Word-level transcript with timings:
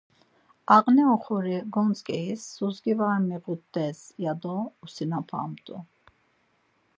Ağne 0.75 1.03
oxori 1.13 1.57
gontzǩeyiz 1.73 2.41
suzgi 2.55 2.93
var 2.99 3.17
miğut̆t̆ez 3.27 3.99
ya 4.23 4.33
do 4.41 4.57
usinapamt̆u. 4.85 5.75